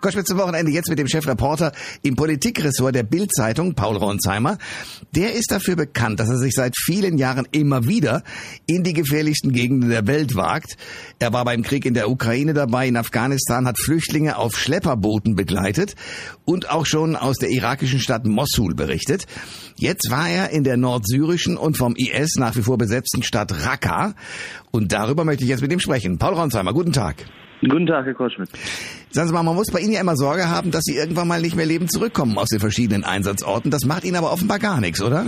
[0.00, 4.58] Koschwitz zum Wochenende jetzt mit dem Chefreporter im Politikressort der Bild-Zeitung, Paul Ronsheimer.
[5.14, 8.22] Der ist dafür bekannt, dass er sich seit vielen Jahren immer wieder
[8.66, 10.76] in die gefährlichsten Gegenden der Welt wagt.
[11.18, 15.94] Er war beim Krieg in der Ukraine dabei, in Afghanistan, hat Flüchtlinge auf Schlepperbooten begleitet
[16.44, 19.26] und auch schon aus der irakischen Stadt Mossul berichtet.
[19.76, 24.14] Jetzt war er in der nordsyrischen und vom IS nach wie vor besetzten Stadt Raqqa.
[24.70, 26.18] Und darüber möchte ich jetzt mit ihm sprechen.
[26.18, 27.24] Paul Ronsheimer, guten Tag.
[27.62, 28.48] Guten Tag, Herr Koschmidt.
[29.10, 31.40] Sagen Sie mal, man muss bei Ihnen ja immer Sorge haben, dass Sie irgendwann mal
[31.40, 33.70] nicht mehr lebend zurückkommen aus den verschiedenen Einsatzorten.
[33.70, 35.26] Das macht Ihnen aber offenbar gar nichts, oder?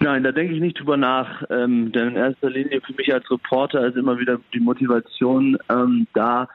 [0.00, 1.42] Nein, da denke ich nicht drüber nach.
[1.48, 6.06] Ähm, denn in erster Linie für mich als Reporter ist immer wieder die Motivation ähm,
[6.12, 6.48] da,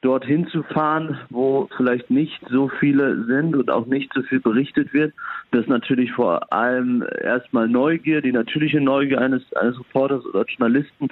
[0.00, 4.92] dorthin zu fahren, wo vielleicht nicht so viele sind und auch nicht so viel berichtet
[4.92, 5.12] wird.
[5.50, 11.08] Das ist natürlich vor allem erstmal Neugier, die natürliche Neugier eines, eines Reporters oder Journalisten,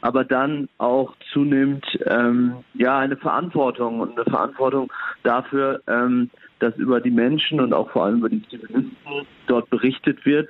[0.00, 4.90] aber dann auch zunehmend ähm, ja eine Verantwortung und eine Verantwortung
[5.22, 6.30] dafür, ähm,
[6.60, 10.48] dass über die Menschen und auch vor allem über die Zivilisten dort berichtet wird.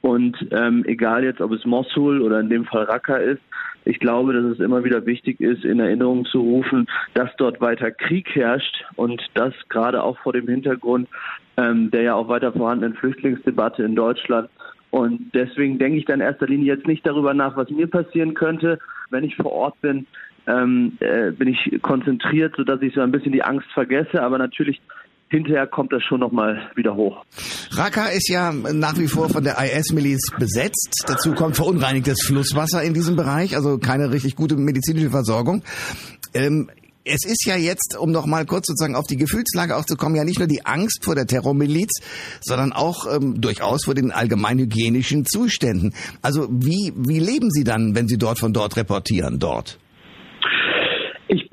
[0.00, 3.42] Und ähm, egal jetzt, ob es Mosul oder in dem Fall Raqqa ist,
[3.86, 7.90] ich glaube, dass es immer wieder wichtig ist, in Erinnerung zu rufen, dass dort weiter
[7.90, 11.08] Krieg herrscht und das gerade auch vor dem Hintergrund
[11.56, 14.48] ähm, der ja auch weiter vorhandenen Flüchtlingsdebatte in Deutschland.
[14.90, 18.34] Und deswegen denke ich dann in erster Linie jetzt nicht darüber nach, was mir passieren
[18.34, 18.78] könnte,
[19.10, 20.06] wenn ich vor Ort bin.
[20.46, 24.22] Ähm, äh, bin ich konzentriert, sodass ich so ein bisschen die Angst vergesse.
[24.22, 24.80] Aber natürlich
[25.28, 27.24] hinterher kommt das schon nochmal wieder hoch.
[27.72, 31.04] Raqqa ist ja nach wie vor von der IS-Miliz besetzt.
[31.06, 35.62] Dazu kommt verunreinigtes Flusswasser in diesem Bereich, also keine richtig gute medizinische Versorgung.
[36.34, 36.70] Ähm,
[37.06, 40.16] es ist ja jetzt, um noch mal kurz sozusagen auf die Gefühlslage auch zu kommen,
[40.16, 42.00] ja nicht nur die Angst vor der Terrormiliz,
[42.40, 45.94] sondern auch ähm, durchaus vor den allgemein hygienischen Zuständen.
[46.20, 49.78] Also wie, wie leben Sie dann, wenn Sie dort von dort reportieren, dort?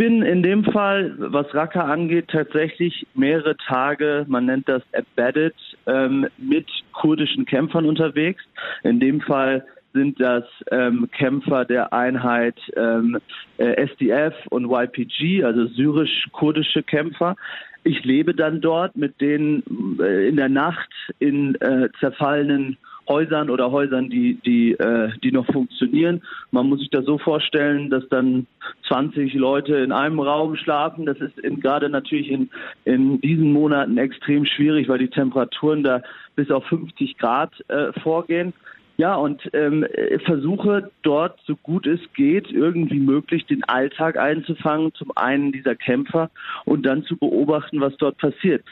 [0.03, 5.55] Bin in dem Fall, was Raqqa angeht, tatsächlich mehrere Tage, man nennt das embedded,
[5.85, 8.43] ähm, mit kurdischen Kämpfern unterwegs.
[8.83, 13.17] In dem Fall sind das ähm, Kämpfer der Einheit ähm,
[13.57, 17.37] äh, SDF und YPG, also syrisch-kurdische Kämpfer.
[17.85, 19.63] Ich lebe dann dort mit denen
[20.01, 20.89] äh, in der Nacht
[21.19, 22.75] in äh, zerfallenen
[23.07, 26.21] Häusern oder Häusern, die, die, äh, die noch funktionieren.
[26.51, 28.47] Man muss sich das so vorstellen, dass dann
[28.87, 31.05] 20 Leute in einem Raum schlafen.
[31.05, 32.49] Das ist in, gerade natürlich in,
[32.85, 36.01] in diesen Monaten extrem schwierig, weil die Temperaturen da
[36.35, 38.53] bis auf 50 Grad äh, vorgehen.
[38.95, 39.87] Ja, und ähm,
[40.23, 46.29] versuche dort, so gut es geht, irgendwie möglich den Alltag einzufangen, zum einen dieser Kämpfer
[46.65, 48.63] und dann zu beobachten, was dort passiert.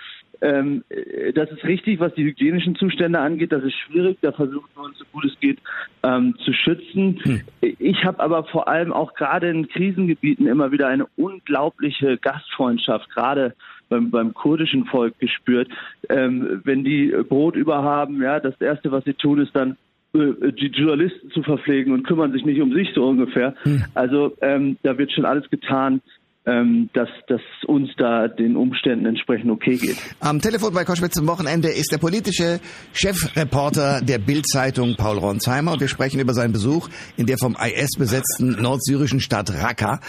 [0.41, 3.52] Ähm, äh, das ist richtig, was die hygienischen Zustände angeht.
[3.52, 4.18] Das ist schwierig.
[4.22, 5.59] Da versuchen wir uns, so gut es geht,
[6.03, 7.19] ähm, zu schützen.
[7.24, 7.41] Hm.
[7.79, 13.53] Ich habe aber vor allem auch gerade in Krisengebieten immer wieder eine unglaubliche Gastfreundschaft, gerade
[13.90, 15.69] beim, beim kurdischen Volk gespürt.
[16.09, 19.78] Ähm, wenn die Brot überhaben, ja, das erste, was sie tun, ist dann
[20.13, 23.53] äh, die Journalisten zu verpflegen und kümmern sich nicht um sich so ungefähr.
[23.63, 23.84] Hm.
[23.94, 26.02] Also ähm, da wird schon alles getan,
[26.44, 29.97] dass, dass uns da den Umständen entsprechend okay geht.
[30.19, 32.59] Am Telefon bei Koschwitz zum Wochenende ist der politische
[32.94, 37.91] Chefreporter der Bild-Zeitung Paul Ronsheimer und wir sprechen über seinen Besuch in der vom IS
[37.96, 40.00] besetzten nordsyrischen Stadt Raqqa.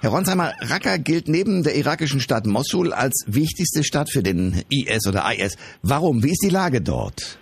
[0.00, 5.08] Herr Ronsheimer, Raqqa gilt neben der irakischen Stadt Mosul als wichtigste Stadt für den IS
[5.08, 5.56] oder IS.
[5.82, 6.22] Warum?
[6.22, 7.38] Wie ist die Lage dort?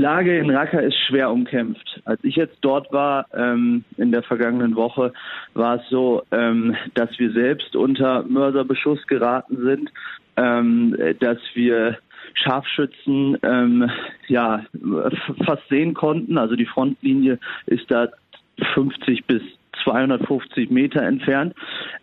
[0.00, 2.00] Die Lage in Raqqa ist schwer umkämpft.
[2.06, 5.12] Als ich jetzt dort war ähm, in der vergangenen Woche,
[5.52, 9.92] war es so, ähm, dass wir selbst unter Mörserbeschuss geraten sind,
[10.38, 11.98] ähm, dass wir
[12.32, 13.90] Scharfschützen ähm,
[14.26, 14.64] ja
[15.44, 16.38] fast sehen konnten.
[16.38, 18.08] Also die Frontlinie ist da
[18.72, 19.42] 50 bis
[19.84, 21.54] 250 Meter entfernt.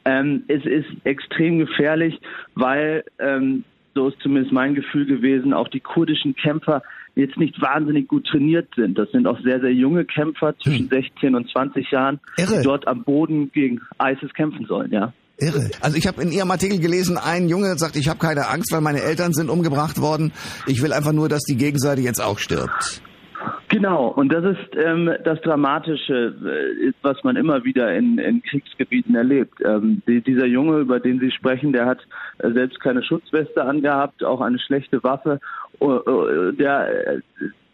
[0.06, 2.19] Ähm, es ist extrem gefährlich,
[2.53, 3.64] weil ähm,
[3.96, 6.84] so ist zumindest mein Gefühl gewesen, auch die kurdischen Kämpfer
[7.17, 8.97] jetzt nicht wahnsinnig gut trainiert sind.
[8.97, 11.01] Das sind auch sehr, sehr junge Kämpfer zwischen hm.
[11.03, 12.58] 16 und 20 Jahren, Irre.
[12.58, 15.14] die dort am Boden gegen ISIS kämpfen sollen, ja.
[15.40, 15.69] Irre.
[15.81, 18.81] Also ich habe in Ihrem Artikel gelesen, ein Junge sagt, ich habe keine Angst, weil
[18.81, 20.31] meine Eltern sind umgebracht worden.
[20.66, 23.02] Ich will einfach nur, dass die Gegenseite jetzt auch stirbt.
[23.78, 29.14] Genau, und das ist ähm, das Dramatische, äh, was man immer wieder in, in Kriegsgebieten
[29.14, 29.53] erlebt.
[29.64, 32.00] Ähm, die, dieser Junge, über den Sie sprechen, der hat
[32.40, 35.40] äh, selbst keine Schutzweste angehabt, auch eine schlechte Waffe.
[35.79, 37.22] Uh, der äh,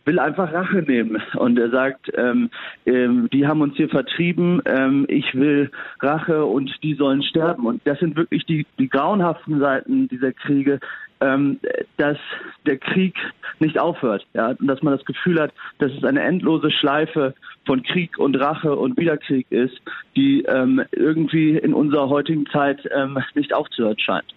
[0.05, 2.49] will einfach Rache nehmen und er sagt, ähm,
[2.85, 5.71] ähm, die haben uns hier vertrieben, ähm, ich will
[6.01, 10.79] Rache und die sollen sterben und das sind wirklich die, die grauenhaften Seiten dieser Kriege,
[11.21, 11.59] ähm,
[11.97, 12.17] dass
[12.65, 13.15] der Krieg
[13.59, 17.33] nicht aufhört, ja, und dass man das Gefühl hat, dass es eine endlose Schleife
[17.65, 19.79] von Krieg und Rache und Wiederkrieg ist,
[20.15, 24.33] die ähm, irgendwie in unserer heutigen Zeit ähm, nicht aufzuhören scheint.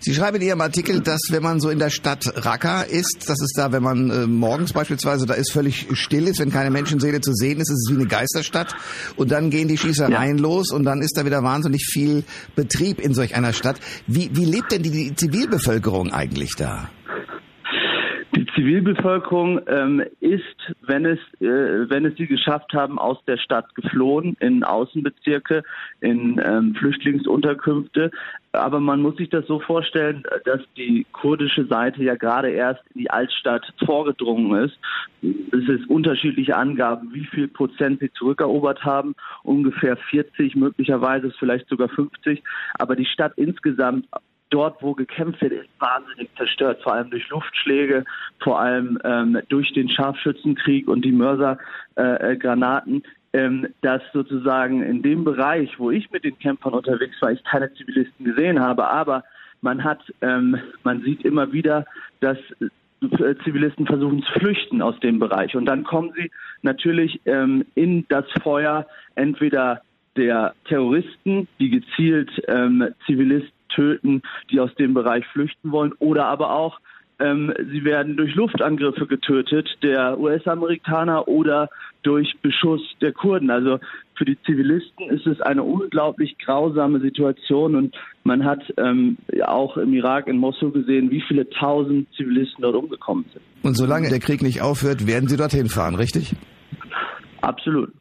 [0.00, 3.40] Sie schreiben in Ihrem Artikel, dass wenn man so in der Stadt Raqqa ist, dass
[3.40, 7.20] es da, wenn man äh, morgens beispielsweise da ist, völlig still ist, wenn keine Menschenseele
[7.20, 8.74] zu sehen ist, ist es wie eine Geisterstadt
[9.16, 10.42] und dann gehen die Schießereien ja.
[10.42, 12.24] los und dann ist da wieder wahnsinnig viel
[12.56, 13.76] Betrieb in solch einer Stadt.
[14.06, 16.90] Wie, wie lebt denn die, die Zivilbevölkerung eigentlich da?
[18.64, 20.42] Zivilbevölkerung ähm, ist,
[20.86, 25.62] wenn es, äh, wenn es sie geschafft haben, aus der Stadt geflohen, in Außenbezirke,
[26.00, 28.10] in ähm, Flüchtlingsunterkünfte.
[28.52, 33.02] Aber man muss sich das so vorstellen, dass die kurdische Seite ja gerade erst in
[33.02, 34.78] die Altstadt vorgedrungen ist.
[35.22, 39.14] Es ist unterschiedliche Angaben, wie viel Prozent sie zurückerobert haben.
[39.42, 42.42] Ungefähr 40, möglicherweise vielleicht sogar 50.
[42.78, 44.06] Aber die Stadt insgesamt
[44.54, 48.04] dort, wo gekämpft wird, ist wahnsinnig zerstört, vor allem durch Luftschläge,
[48.40, 53.02] vor allem ähm, durch den Scharfschützenkrieg und die Mörsergranaten.
[53.02, 57.42] Äh, ähm, dass sozusagen in dem Bereich, wo ich mit den Kämpfern unterwegs war, ich
[57.42, 59.24] keine Zivilisten gesehen habe, aber
[59.60, 61.84] man hat, ähm, man sieht immer wieder,
[62.20, 66.30] dass äh, Zivilisten versuchen zu flüchten aus dem Bereich und dann kommen sie
[66.62, 68.86] natürlich ähm, in das Feuer
[69.16, 69.82] entweder
[70.16, 76.50] der Terroristen, die gezielt ähm, Zivilisten töten, die aus dem Bereich flüchten wollen, oder aber
[76.50, 76.78] auch
[77.20, 81.70] ähm, sie werden durch Luftangriffe getötet, der US-Amerikaner oder
[82.02, 83.50] durch Beschuss der Kurden.
[83.50, 83.78] Also
[84.16, 87.94] für die Zivilisten ist es eine unglaublich grausame Situation und
[88.24, 93.24] man hat ähm, auch im Irak in Mosul gesehen, wie viele tausend Zivilisten dort umgekommen
[93.32, 93.42] sind.
[93.62, 96.34] Und solange der Krieg nicht aufhört, werden sie dorthin fahren, richtig?
[97.40, 97.92] Absolut.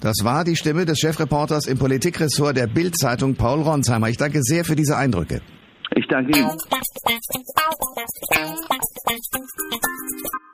[0.00, 4.08] Das war die Stimme des Chefreporters im Politikressort der Bild-Zeitung Paul Ronsheimer.
[4.08, 5.40] Ich danke sehr für diese Eindrücke.
[5.96, 6.52] Ich danke Ihnen.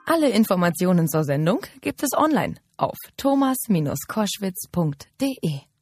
[0.07, 5.74] Alle Informationen zur Sendung gibt es online auf thomas-koschwitz.de.